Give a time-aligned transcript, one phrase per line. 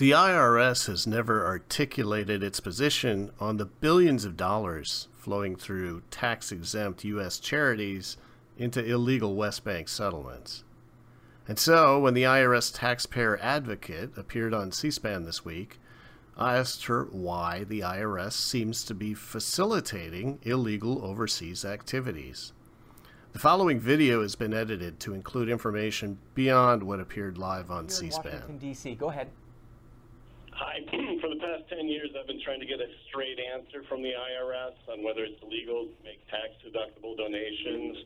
[0.00, 6.50] The IRS has never articulated its position on the billions of dollars flowing through tax
[6.50, 7.38] exempt U.S.
[7.38, 8.16] charities
[8.56, 10.64] into illegal West Bank settlements.
[11.46, 15.78] And so, when the IRS taxpayer advocate appeared on C SPAN this week,
[16.34, 22.54] I asked her why the IRS seems to be facilitating illegal overseas activities.
[23.34, 28.08] The following video has been edited to include information beyond what appeared live on C
[28.08, 28.32] SPAN.
[28.32, 28.94] Washington, D.C.
[28.94, 29.28] Go ahead.
[30.60, 30.84] Hi.
[31.24, 34.12] For the past 10 years, I've been trying to get a straight answer from the
[34.12, 38.04] IRS on whether it's illegal to make tax deductible donations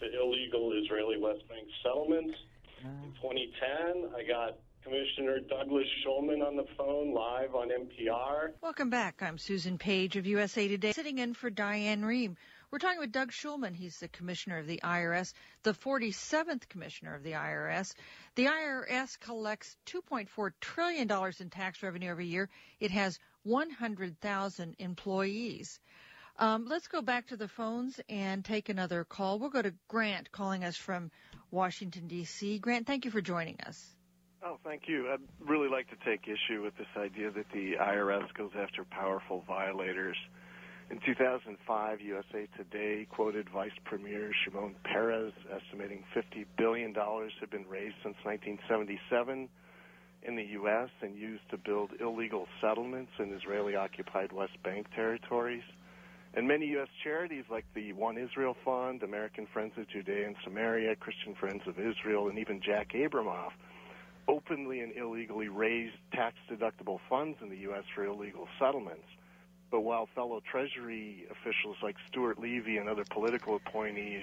[0.00, 2.34] to illegal Israeli West Bank settlements.
[2.82, 3.06] Ah.
[3.06, 8.50] In 2010, I got Commissioner Douglas Shulman on the phone live on NPR.
[8.60, 9.22] Welcome back.
[9.22, 12.34] I'm Susan Page of USA Today, sitting in for Diane Rehm.
[12.72, 13.76] We're talking with Doug Shulman.
[13.76, 17.92] He's the commissioner of the IRS, the 47th commissioner of the IRS.
[18.34, 21.06] The IRS collects $2.4 trillion
[21.38, 22.48] in tax revenue every year.
[22.80, 25.80] It has 100,000 employees.
[26.38, 29.38] Um, let's go back to the phones and take another call.
[29.38, 31.10] We'll go to Grant calling us from
[31.50, 32.58] Washington, D.C.
[32.58, 33.94] Grant, thank you for joining us.
[34.42, 35.10] Oh, thank you.
[35.12, 39.44] I'd really like to take issue with this idea that the IRS goes after powerful
[39.46, 40.16] violators.
[40.92, 47.94] In 2005, USA Today quoted Vice Premier Shimon Peres estimating $50 billion had been raised
[48.02, 49.48] since 1977
[50.24, 50.90] in the U.S.
[51.00, 55.62] and used to build illegal settlements in Israeli occupied West Bank territories.
[56.34, 56.88] And many U.S.
[57.02, 61.78] charities like the One Israel Fund, American Friends of Judea and Samaria, Christian Friends of
[61.78, 63.52] Israel, and even Jack Abramoff
[64.28, 67.84] openly and illegally raised tax deductible funds in the U.S.
[67.94, 69.08] for illegal settlements.
[69.72, 74.22] But while fellow Treasury officials like Stuart Levey and other political appointees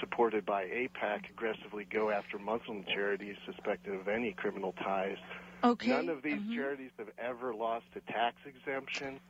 [0.00, 5.18] supported by AIPAC aggressively go after Muslim charities suspected of any criminal ties,
[5.62, 5.88] Okay.
[5.90, 6.54] none of these Mhm.
[6.54, 9.20] charities have ever lost a tax exemption.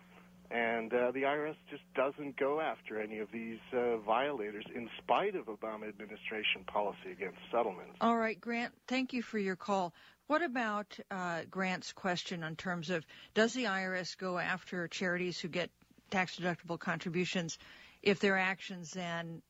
[0.51, 5.37] And uh, the IRS just doesn't go after any of these uh, violators in spite
[5.37, 7.97] of Obama administration policy against settlements.
[8.01, 9.95] All right, Grant, thank you for your call.
[10.27, 13.05] What about uh, Grant's question in terms of
[13.35, 15.71] does the IRS go after charities who get
[16.11, 17.59] tax deductible contributions
[18.03, 19.43] if their actions then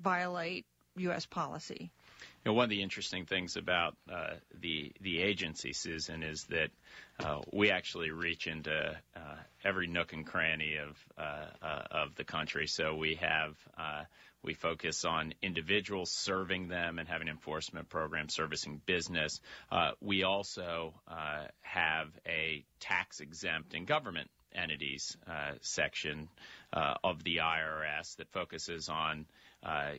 [0.00, 1.26] violate U.S.
[1.26, 1.90] policy?
[2.44, 6.70] You know, one of the interesting things about uh, the the agency, Susan, is that
[7.18, 12.24] uh, we actually reach into uh, every nook and cranny of uh, uh, of the
[12.24, 12.66] country.
[12.66, 14.04] So we have uh,
[14.42, 19.40] we focus on individuals, serving them, and having enforcement programs servicing business.
[20.00, 20.92] We also
[21.62, 25.16] have a tax exempt and government entities
[25.62, 26.28] section
[26.72, 29.24] of the IRS that focuses on
[29.64, 29.92] uh,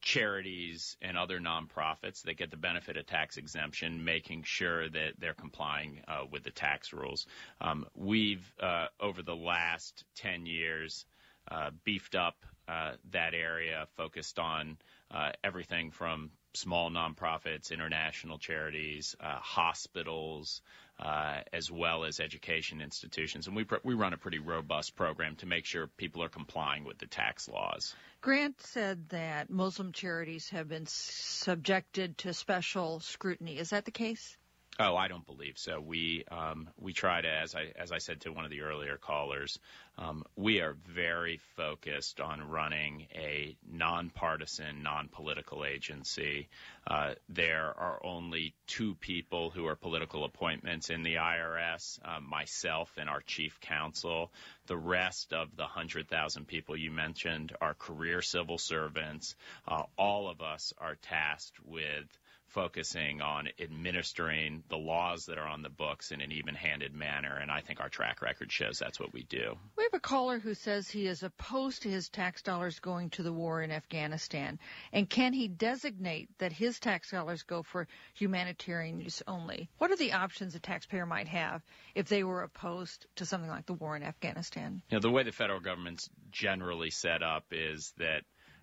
[0.00, 5.34] charities and other nonprofits that get the benefit of tax exemption, making sure that they're
[5.34, 7.26] complying uh, with the tax rules.
[7.60, 11.04] Um, we've, uh, over the last 10 years,
[11.50, 12.36] uh, beefed up
[12.68, 14.76] uh, that area, focused on
[15.10, 20.60] uh, everything from small nonprofits, international charities, uh, hospitals,
[21.00, 23.46] uh, as well as education institutions.
[23.46, 26.84] And we, pr- we run a pretty robust program to make sure people are complying
[26.84, 27.94] with the tax laws.
[28.20, 33.58] Grant said that Muslim charities have been subjected to special scrutiny.
[33.58, 34.36] Is that the case?
[34.80, 35.80] Oh, I don't believe so.
[35.80, 38.96] We um, we try to, as I as I said to one of the earlier
[38.96, 39.58] callers,
[39.96, 46.48] um, we are very focused on running a nonpartisan, non-political agency.
[46.86, 52.88] Uh, there are only two people who are political appointments in the IRS: uh, myself
[52.98, 54.30] and our chief counsel.
[54.68, 59.34] The rest of the hundred thousand people you mentioned are career civil servants.
[59.66, 62.06] Uh, all of us are tasked with
[62.48, 67.50] focusing on administering the laws that are on the books in an even-handed manner, and
[67.50, 69.56] I think our track record shows that's what we do.
[69.76, 73.22] We have a caller who says he is opposed to his tax dollars going to
[73.22, 74.58] the war in Afghanistan.
[74.92, 79.68] And can he designate that his tax dollars go for humanitarian use only?
[79.78, 81.62] What are the options a taxpayer might have
[81.94, 84.82] if they were opposed to something like the war in Afghanistan?
[84.90, 88.22] You know, the way the federal government's generally set up is that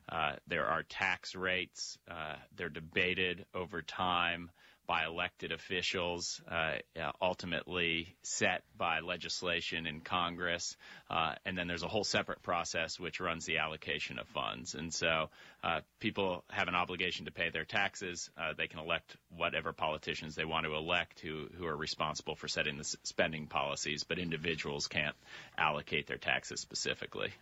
[0.10, 1.98] uh, there are tax rates.
[2.10, 4.52] Uh, they're debated over time
[4.88, 6.74] by elected officials, uh,
[7.22, 10.78] ultimately set by legislation in Congress,
[11.10, 14.76] uh, and then there's a whole separate process which runs the allocation of funds.
[14.76, 15.30] And so
[15.66, 18.30] uh, people have an obligation to pay their taxes.
[18.38, 22.48] Uh, they can elect whatever politicians they want to elect who, who are responsible for
[22.48, 25.16] setting the spending policies, but individuals can't
[25.58, 27.34] allocate their taxes specifically.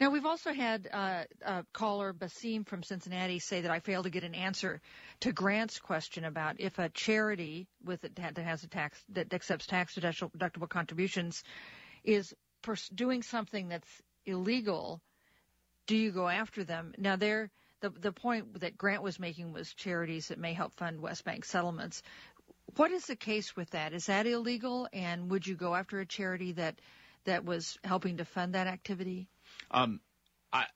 [0.00, 4.10] Now, we've also had uh, uh, caller Basim from Cincinnati say that I failed to
[4.10, 4.80] get an answer
[5.20, 9.66] to Grant's question about if a charity with it that has a tax that accepts
[9.66, 11.42] tax deductible contributions
[12.04, 12.32] is
[12.94, 15.00] doing something that's illegal,
[15.88, 16.94] do you go after them?
[16.96, 17.50] Now, there
[17.82, 21.44] the the point that Grant was making was charities that may help fund West Bank
[21.44, 22.02] settlements.
[22.76, 23.92] What is the case with that?
[23.92, 24.88] Is that illegal?
[24.92, 26.80] And would you go after a charity that
[27.24, 29.28] that was helping to fund that activity?
[29.70, 30.00] Um,
[30.52, 30.66] I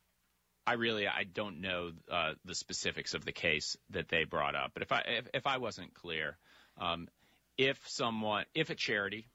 [0.67, 4.73] I really I don't know uh, the specifics of the case that they brought up.
[4.75, 6.37] But if I if, if I wasn't clear,
[6.79, 7.09] um,
[7.57, 9.29] if someone if a charity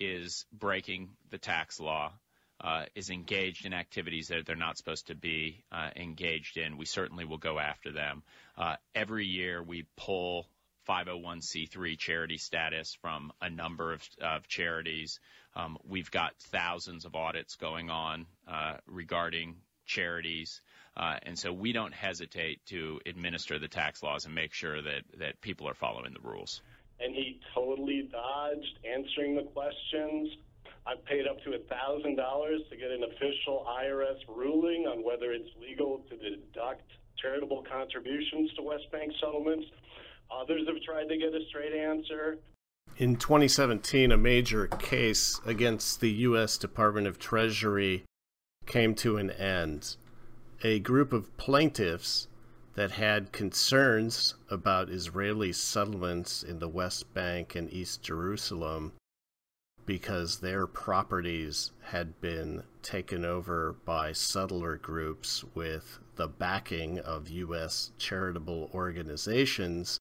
[0.00, 2.12] is breaking the tax law,
[2.60, 6.84] uh, is engaged in activities that they're not supposed to be uh, engaged in, we
[6.84, 8.22] certainly will go after them.
[8.56, 10.48] Uh, every year we pull
[10.88, 15.20] 501c3 charity status from a number of, of charities.
[15.54, 19.56] Um, we've got thousands of audits going on uh, regarding
[19.86, 20.60] charities.
[20.96, 25.02] Uh, and so we don't hesitate to administer the tax laws and make sure that,
[25.18, 26.62] that people are following the rules.
[27.00, 30.30] And he totally dodged answering the questions.
[30.88, 36.02] I've paid up to $1,000 to get an official IRS ruling on whether it's legal
[36.08, 36.90] to deduct
[37.20, 39.66] charitable contributions to West Bank settlements.
[40.30, 42.38] Others have tried to get a straight answer.
[42.96, 46.56] In 2017, a major case against the U.S.
[46.56, 48.04] Department of Treasury
[48.64, 49.96] came to an end.
[50.64, 52.28] A group of plaintiffs
[52.76, 58.92] that had concerns about Israeli settlements in the West Bank and East Jerusalem
[59.88, 67.92] because their properties had been taken over by settler groups with the backing of U.S.
[67.96, 69.98] charitable organizations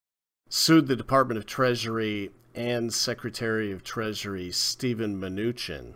[0.50, 5.94] sued the Department of Treasury and Secretary of Treasury Stephen Mnuchin.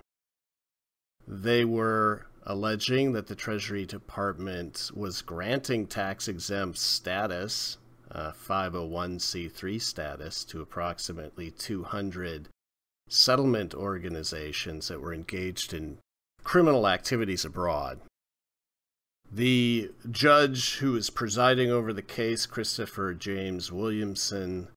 [1.28, 7.78] They were alleging that the Treasury Department was granting tax exempt status,
[8.10, 12.48] uh, 501c3 status, to approximately 200
[13.12, 15.98] settlement organizations that were engaged in
[16.44, 18.00] criminal activities abroad.
[19.32, 24.68] The judge who was presiding over the case, Christopher James Williamson,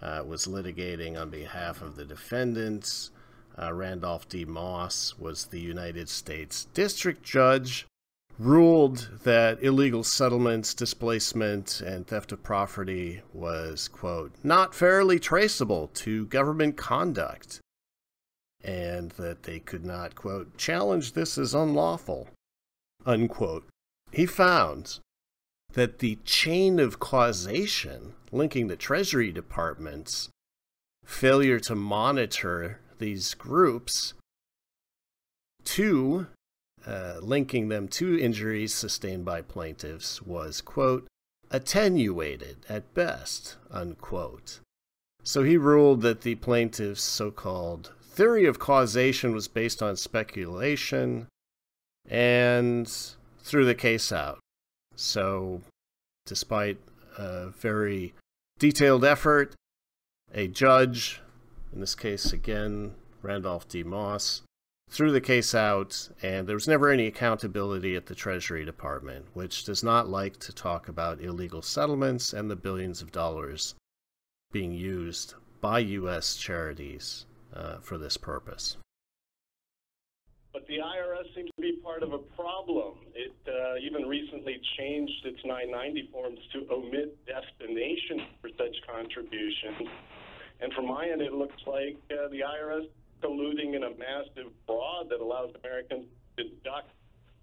[0.00, 3.10] uh, was litigating on behalf of the defendants.
[3.58, 4.44] Uh, Randolph D.
[4.44, 7.86] Moss was the United States District Judge,
[8.38, 16.24] ruled that illegal settlements, displacement, and theft of property was, quote, not fairly traceable to
[16.26, 17.60] government conduct,
[18.62, 22.28] and that they could not, quote, challenge this as unlawful,
[23.06, 23.64] unquote
[24.12, 24.98] he found
[25.72, 30.28] that the chain of causation linking the Treasury Department's
[31.04, 34.14] failure to monitor these groups
[35.64, 36.26] to
[36.86, 41.06] uh, linking them to injuries sustained by plaintiffs was, quote,
[41.50, 44.60] attenuated at best, unquote.
[45.22, 51.26] So he ruled that the plaintiff's so called theory of causation was based on speculation
[52.06, 52.86] and
[53.38, 54.38] threw the case out.
[54.94, 55.62] So,
[56.26, 56.76] despite
[57.16, 58.12] a very
[58.58, 59.54] detailed effort,
[60.34, 61.22] a judge,
[61.72, 63.82] in this case again, Randolph D.
[63.82, 64.42] Moss,
[64.90, 69.64] threw the case out, and there was never any accountability at the Treasury Department, which
[69.64, 73.76] does not like to talk about illegal settlements and the billions of dollars
[74.52, 75.32] being used
[75.62, 76.36] by U.S.
[76.36, 78.76] charities uh, for this purpose.
[80.52, 82.94] But the IRS seems to be part of a problem.
[83.14, 89.88] It uh, even recently changed its 990 forms to omit destination for such contributions.
[90.60, 92.88] And from my end, it looks like uh, the IRS
[93.22, 96.90] colluding in a massive fraud that allows Americans to deduct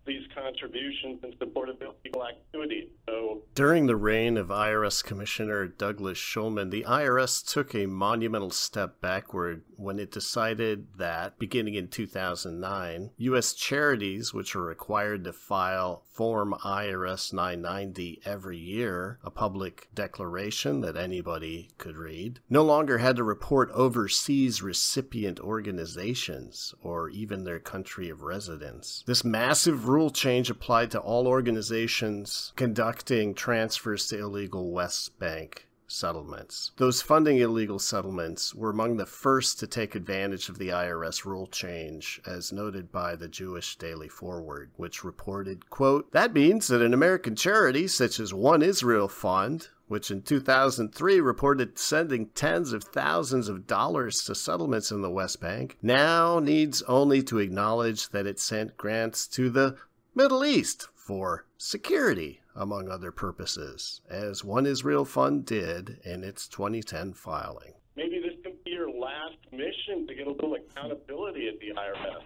[0.07, 2.89] these contributions in support of illegal activity.
[3.07, 9.01] So, during the reign of IRS Commissioner Douglas Shulman, the IRS took a monumental step
[9.01, 13.53] backward when it decided that, beginning in 2009, U.S.
[13.53, 20.97] charities, which are required to file Form IRS 990 every year, a public declaration that
[20.97, 28.09] anybody could read, no longer had to report overseas recipient organizations or even their country
[28.09, 29.03] of residence.
[29.05, 36.71] This massive rule change applied to all organizations conducting transfers to illegal West Bank settlements.
[36.77, 41.47] Those funding illegal settlements were among the first to take advantage of the IRS rule
[41.47, 46.93] change, as noted by the Jewish Daily Forward, which reported, quote, That means that an
[46.93, 53.47] American charity such as One Israel Fund, which in 2003 reported sending tens of thousands
[53.47, 58.39] of dollars to settlements in the West Bank, now needs only to acknowledge that it
[58.39, 59.77] sent grants to the
[60.17, 67.13] Middle East for security among other purposes, as One Israel Fund did in its 2010
[67.13, 67.74] filing.
[67.95, 72.24] Maybe this could be your last mission to get a little accountability at the IRS.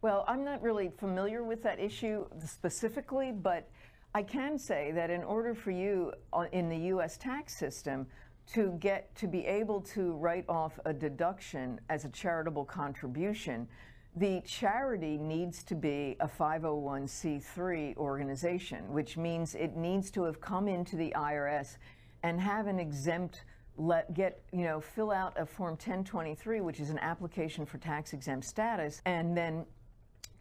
[0.00, 3.68] Well, I'm not really familiar with that issue specifically, but
[4.14, 7.18] I can say that in order for you uh, in the U.S.
[7.18, 8.06] tax system
[8.54, 13.68] to get to be able to write off a deduction as a charitable contribution,
[14.16, 20.66] the charity needs to be a 501c3 organization, which means it needs to have come
[20.66, 21.76] into the IRS
[22.22, 23.44] and have an exempt
[23.80, 28.12] let get you know fill out a form 1023 which is an application for tax
[28.12, 29.64] exempt status and then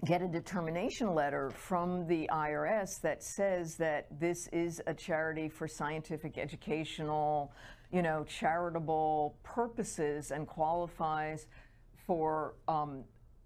[0.06, 5.68] get a determination letter from the IRS that says that this is a charity for
[5.68, 7.52] scientific, educational,
[7.92, 11.48] you know, charitable purposes and qualifies
[12.06, 13.04] for um,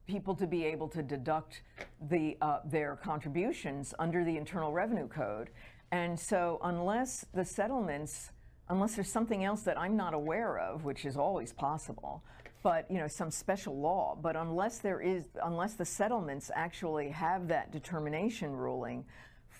[0.07, 1.61] people to be able to deduct
[2.09, 5.49] the uh, their contributions under the Internal Revenue Code.
[5.91, 8.31] And so, unless the settlements,
[8.69, 12.23] unless there's something else that I'm not aware of, which is always possible,
[12.63, 14.17] but you know some special law.
[14.21, 19.05] But unless there is, unless the settlements actually have that determination ruling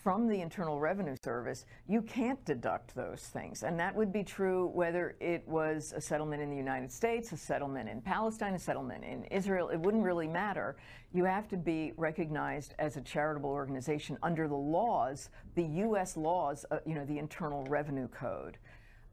[0.04, 3.64] from the Internal Revenue Service, you can't deduct those things.
[3.64, 7.38] And that would be true whether it was a settlement in the United States, a
[7.38, 9.70] settlement in Palestine, a settlement in Israel.
[9.70, 10.76] It wouldn't really matter.
[11.14, 16.18] You have to be recognized as a charitable organization under the laws, the U.S.
[16.18, 18.58] laws, uh, you know, the Internal Revenue Code.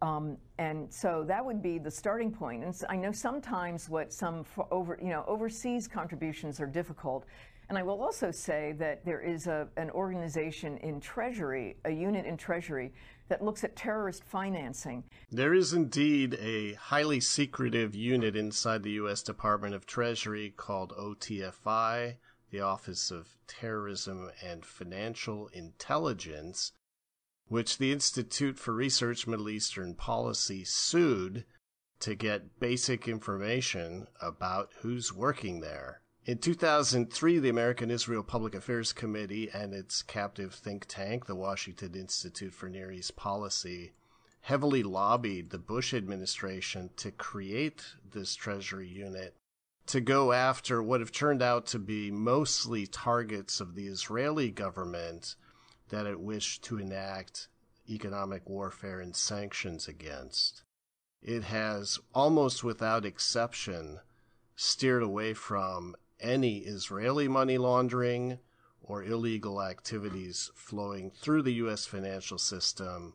[0.00, 2.64] Um, and so that would be the starting point.
[2.64, 7.26] And I know sometimes what some over, you know, overseas contributions are difficult.
[7.68, 12.24] And I will also say that there is a, an organization in Treasury, a unit
[12.24, 12.94] in Treasury,
[13.28, 15.04] that looks at terrorist financing.
[15.30, 19.22] There is indeed a highly secretive unit inside the U.S.
[19.22, 22.16] Department of Treasury called OTFI,
[22.50, 26.72] the Office of Terrorism and Financial Intelligence,
[27.48, 31.44] which the Institute for Research Middle Eastern Policy sued
[32.00, 36.00] to get basic information about who's working there.
[36.28, 41.94] In 2003, the American Israel Public Affairs Committee and its captive think tank, the Washington
[41.94, 43.92] Institute for Near East Policy,
[44.42, 47.82] heavily lobbied the Bush administration to create
[48.12, 49.36] this Treasury unit
[49.86, 55.34] to go after what have turned out to be mostly targets of the Israeli government
[55.88, 57.48] that it wished to enact
[57.88, 60.62] economic warfare and sanctions against.
[61.22, 64.00] It has, almost without exception,
[64.56, 68.38] steered away from any Israeli money laundering
[68.82, 71.86] or illegal activities flowing through the U.S.
[71.86, 73.14] financial system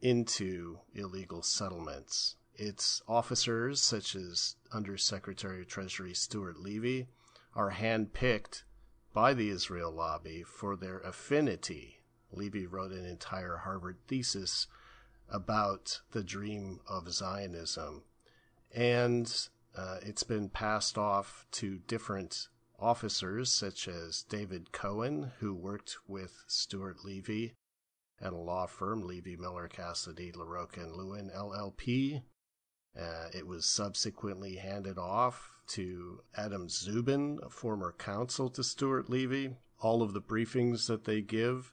[0.00, 2.36] into illegal settlements.
[2.54, 7.08] Its officers, such as Undersecretary of Treasury Stuart Levey,
[7.54, 8.62] are handpicked
[9.12, 12.00] by the Israel lobby for their affinity.
[12.32, 14.66] Levey wrote an entire Harvard thesis
[15.28, 18.02] about the dream of Zionism.
[18.74, 25.96] And uh, it's been passed off to different officers, such as David Cohen, who worked
[26.06, 27.54] with Stuart Levey
[28.20, 32.22] at a law firm, Levy Miller Cassidy Larroca and Lewin LLP.
[32.98, 39.56] Uh, it was subsequently handed off to Adam Szubin, a former counsel to Stuart Levey.
[39.80, 41.72] All of the briefings that they give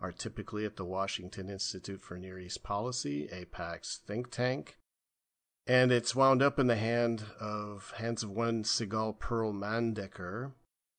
[0.00, 4.78] are typically at the Washington Institute for Near East Policy, AIPAC's think tank.
[5.66, 10.52] And it's wound up in the hand of hands of one Sigal Perl Mandelker,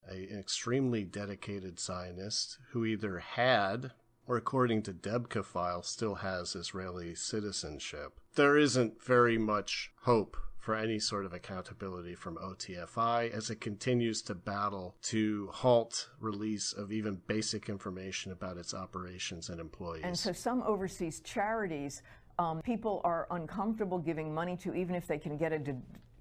[0.09, 3.91] a, an extremely dedicated Zionist who either had,
[4.27, 8.19] or according to Debka file, still has Israeli citizenship.
[8.35, 14.21] There isn't very much hope for any sort of accountability from OTFI as it continues
[14.23, 20.03] to battle to halt release of even basic information about its operations and employees.
[20.03, 22.01] And so some overseas charities
[22.39, 25.59] um, people are uncomfortable giving money to, even if they can get a,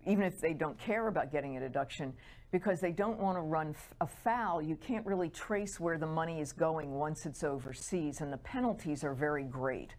[0.06, 2.12] even if they don't care about getting a deduction,
[2.52, 4.62] because they don't want to run afoul.
[4.62, 9.04] You can't really trace where the money is going once it's overseas, and the penalties
[9.04, 9.94] are very great.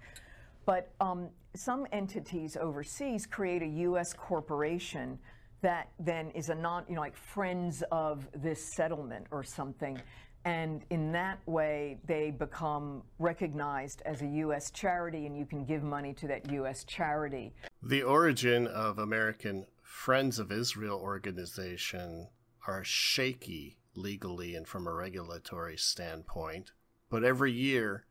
[0.65, 4.13] But um, some entities overseas create a U.S.
[4.13, 5.19] corporation
[5.61, 9.99] that then is a non, you know, like friends of this settlement or something.
[10.45, 14.71] And in that way, they become recognized as a U.S.
[14.71, 16.83] charity, and you can give money to that U.S.
[16.83, 17.53] charity.
[17.83, 22.29] The origin of American Friends of Israel organization
[22.67, 26.71] are shaky legally and from a regulatory standpoint.
[27.09, 28.05] But every year,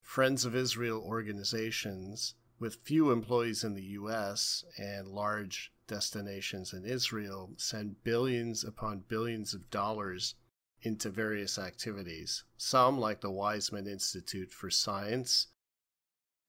[0.00, 7.50] Friends of Israel organizations with few employees in the US and large destinations in Israel
[7.56, 10.34] send billions upon billions of dollars
[10.82, 12.44] into various activities.
[12.56, 15.48] Some, like the Weizmann Institute for Science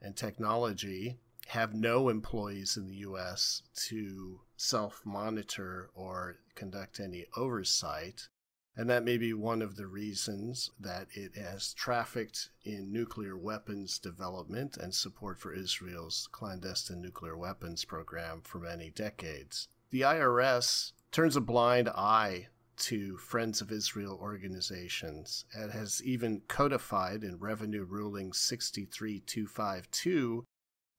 [0.00, 1.18] and Technology,
[1.48, 3.62] have no employees in the U.S.
[3.88, 8.28] to self monitor or conduct any oversight.
[8.76, 13.98] And that may be one of the reasons that it has trafficked in nuclear weapons
[13.98, 19.68] development and support for Israel's clandestine nuclear weapons program for many decades.
[19.90, 22.46] The IRS turns a blind eye
[22.80, 30.44] to Friends of Israel organizations and has even codified in Revenue Ruling 63252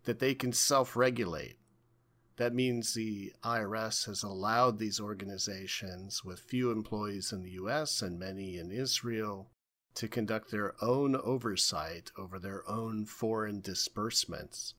[0.04, 1.58] that they can self regulate.
[2.38, 8.18] That means the IRS has allowed these organizations with few employees in the US and
[8.18, 9.52] many in Israel
[9.96, 14.76] to conduct their own oversight over their own foreign disbursements.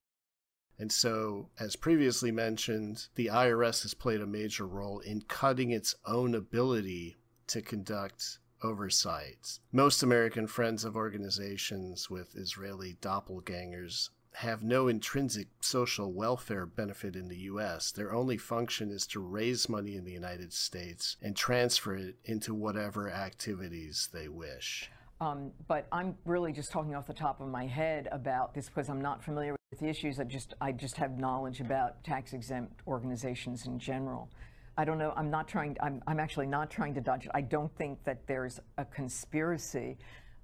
[0.83, 5.95] And so, as previously mentioned, the IRS has played a major role in cutting its
[6.07, 9.61] own ability to conduct oversight.
[9.71, 17.29] Most American friends of organizations with Israeli doppelgangers have no intrinsic social welfare benefit in
[17.29, 17.93] the US.
[17.93, 22.55] Their only function is to raise money in the United States and transfer it into
[22.55, 24.91] whatever activities they wish.
[25.23, 28.88] Um, but I'm really just talking off the top of my head about this because
[28.88, 30.19] I'm not familiar with the issues.
[30.19, 34.29] I just I just have knowledge about tax exempt organizations in general.
[34.76, 35.12] I don't know.
[35.17, 35.76] I'm not trying.
[35.81, 37.31] I'm I'm actually not trying to dodge it.
[37.35, 39.97] I don't think that there's a conspiracy,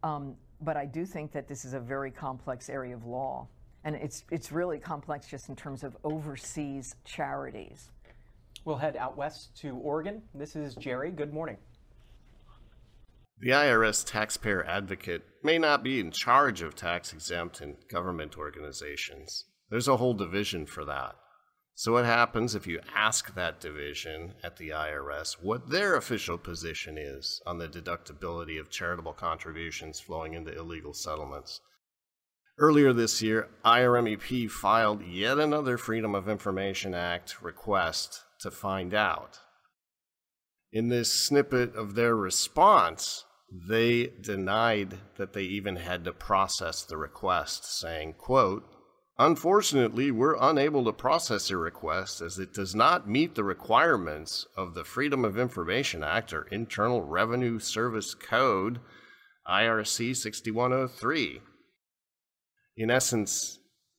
[0.05, 3.49] um, but I do think that this is a very complex area of law,
[3.83, 7.91] and it's it's really complex just in terms of overseas charities.
[8.65, 10.23] We'll head out west to Oregon.
[10.35, 11.11] This is Jerry.
[11.11, 11.57] Good morning.
[13.41, 19.45] The IRS taxpayer advocate may not be in charge of tax exempt and government organizations.
[19.71, 21.15] There's a whole division for that.
[21.77, 26.99] So, what happens if you ask that division at the IRS what their official position
[26.99, 31.61] is on the deductibility of charitable contributions flowing into illegal settlements?
[32.59, 39.39] Earlier this year, IRMEP filed yet another Freedom of Information Act request to find out.
[40.73, 46.97] In this snippet of their response, they denied that they even had to process the
[46.97, 48.65] request, saying, quote,
[49.21, 54.75] Unfortunately, we're unable to process your request as it does not meet the requirements of
[54.75, 58.79] the Freedom of Information Act or Internal Revenue Service Code,
[59.49, 61.41] IRC 6103.
[62.77, 63.59] In essence,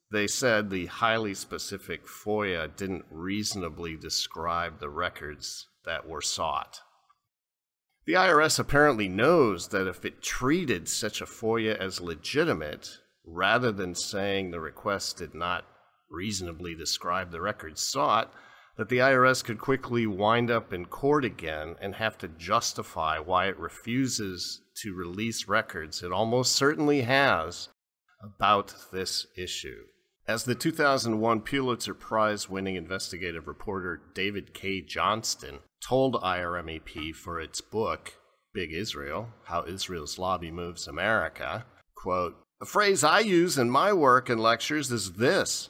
[0.09, 6.79] they said the highly specific FOIA didn't reasonably describe the records that were sought.
[8.09, 12.89] The IRS apparently knows that if it treated such a FOIA as legitimate,
[13.23, 15.63] rather than saying the request did not
[16.09, 18.33] reasonably describe the records sought,
[18.77, 23.45] that the IRS could quickly wind up in court again and have to justify why
[23.45, 27.69] it refuses to release records it almost certainly has
[28.23, 29.83] about this issue.
[30.29, 37.61] As the 2001 Pulitzer Prize winning investigative reporter David Cay Johnston told IRMEP for its
[37.61, 38.13] book,
[38.53, 41.65] Big Israel How Israel's Lobby Moves America,
[41.95, 45.69] quote, a phrase I use in my work and lectures is this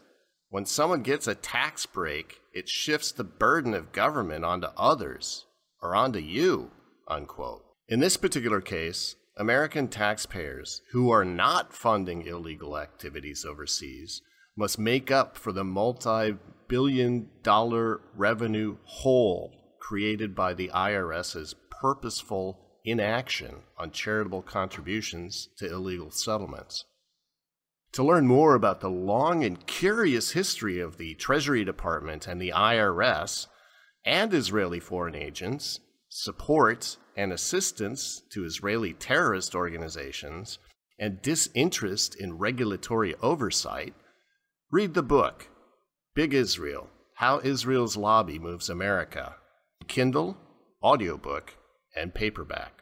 [0.49, 5.45] when someone gets a tax break, it shifts the burden of government onto others
[5.81, 6.71] or onto you,
[7.07, 7.63] unquote.
[7.87, 14.21] In this particular case, American taxpayers who are not funding illegal activities overseas
[14.59, 16.35] must make up for the multi
[16.67, 26.11] billion dollar revenue hole created by the IRS's purposeful inaction on charitable contributions to illegal
[26.11, 26.83] settlements.
[27.93, 32.51] To learn more about the long and curious history of the Treasury Department and the
[32.53, 33.47] IRS
[34.05, 40.59] and Israeli foreign agents, support and assistance to Israeli terrorist organizations,
[40.99, 43.93] and disinterest in regulatory oversight,
[44.71, 45.47] read the book
[46.13, 49.35] Big Israel How Israel's Lobby Moves America
[49.87, 50.37] Kindle,
[50.83, 51.55] audiobook,
[51.95, 52.78] and paperback.